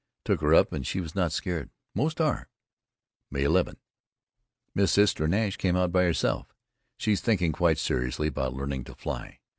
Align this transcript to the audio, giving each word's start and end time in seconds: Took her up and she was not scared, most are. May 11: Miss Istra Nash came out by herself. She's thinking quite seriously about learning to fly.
Took 0.25 0.41
her 0.41 0.55
up 0.55 0.73
and 0.73 0.83
she 0.83 0.99
was 0.99 1.13
not 1.13 1.31
scared, 1.31 1.69
most 1.93 2.19
are. 2.19 2.49
May 3.29 3.43
11: 3.43 3.77
Miss 4.73 4.97
Istra 4.97 5.27
Nash 5.27 5.57
came 5.57 5.75
out 5.75 5.91
by 5.91 6.01
herself. 6.05 6.55
She's 6.97 7.21
thinking 7.21 7.51
quite 7.51 7.77
seriously 7.77 8.29
about 8.29 8.55
learning 8.55 8.85
to 8.85 8.95
fly. 8.95 9.41